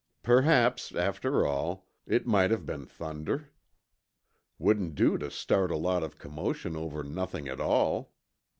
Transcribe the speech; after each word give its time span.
Perhaps, 0.23 0.95
after 0.95 1.45
all, 1.45 1.85
it 2.07 2.25
might 2.25 2.49
have 2.49 2.65
been 2.65 2.87
thunder. 2.87 3.51
Wouldn't 4.57 4.95
do 4.95 5.15
to 5.19 5.29
start 5.29 5.69
a 5.69 5.77
lot 5.77 6.01
of 6.01 6.17
commotion 6.17 6.75
over 6.75 7.03
nothing 7.03 7.47
at 7.47 7.61
all. 7.61 8.11